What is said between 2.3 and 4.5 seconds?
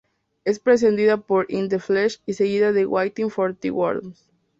seguida de "Waiting for the Worms".